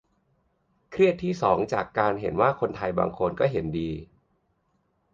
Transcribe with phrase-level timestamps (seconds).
[0.91, 3.91] เครียดที่สองจากการที่เห็นว่าคนไทยบางคนก็เห็นดี